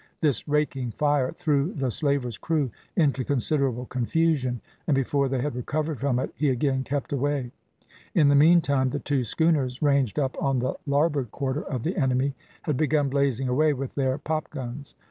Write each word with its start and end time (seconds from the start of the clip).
This 0.19 0.47
raking 0.47 0.93
fire 0.93 1.31
threw 1.31 1.73
the 1.73 1.91
slaver's 1.91 2.39
crew 2.39 2.71
into 2.95 3.23
considerable 3.23 3.85
confusion, 3.85 4.59
and 4.87 4.95
before 4.95 5.29
they 5.29 5.41
had 5.41 5.55
recovered 5.55 5.99
from 5.99 6.17
it, 6.17 6.31
he 6.35 6.49
again 6.49 6.83
kept 6.83 7.13
away. 7.13 7.51
In 8.15 8.27
the 8.27 8.33
meantime 8.33 8.89
the 8.89 8.97
two 8.97 9.23
schooners 9.23 9.79
ranged 9.83 10.17
up 10.17 10.41
on 10.41 10.57
the 10.57 10.73
larboard 10.87 11.29
quarter 11.29 11.61
of 11.61 11.83
the 11.83 11.97
enemy, 11.97 12.33
had 12.63 12.77
begun 12.77 13.09
blazing 13.09 13.47
away 13.47 13.73
with 13.73 13.93
their 13.93 14.17
popguns. 14.17 14.95